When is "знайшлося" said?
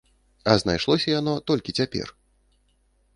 0.61-1.07